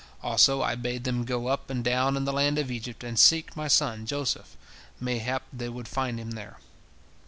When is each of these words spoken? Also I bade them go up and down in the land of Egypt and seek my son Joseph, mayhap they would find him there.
Also 0.23 0.63
I 0.63 0.73
bade 0.73 1.03
them 1.03 1.25
go 1.25 1.45
up 1.45 1.69
and 1.69 1.83
down 1.83 2.17
in 2.17 2.25
the 2.25 2.33
land 2.33 2.57
of 2.57 2.71
Egypt 2.71 3.03
and 3.03 3.19
seek 3.19 3.55
my 3.55 3.67
son 3.67 4.07
Joseph, 4.07 4.57
mayhap 4.99 5.43
they 5.53 5.69
would 5.69 5.87
find 5.87 6.19
him 6.19 6.31
there. 6.31 6.57